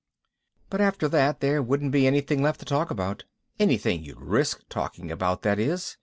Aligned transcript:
But 0.71 0.81
after 0.81 1.07
that 1.09 1.41
there 1.41 1.61
wouldn't 1.61 1.91
be 1.91 2.07
anything 2.07 2.41
left 2.41 2.59
to 2.61 2.65
talk 2.65 2.89
about. 2.89 3.23
Anything 3.59 4.03
you'd 4.03 4.19
risk 4.19 4.63
talking 4.67 5.11
about, 5.11 5.43
that 5.43 5.59
is. 5.59 5.95